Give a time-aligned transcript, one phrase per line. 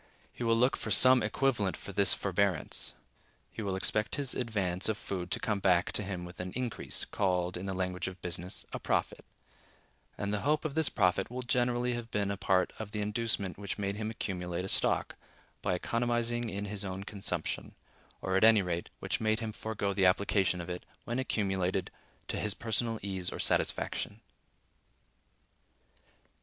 [0.33, 2.93] He will look for some equivalent for this forbearance:(103)
[3.51, 7.05] he will expect his advance of food to come back to him with an increase,
[7.05, 9.23] called, in the language of business, a profit;
[10.17, 13.59] and the hope of this profit will generally have been a part of the inducement
[13.59, 15.15] which made him accumulate a stock,
[15.61, 17.75] by economizing in his own consumption;
[18.23, 21.91] or, at any rate, which made him forego the application of it, when accumulated,
[22.27, 24.19] to his personal ease or satisfaction.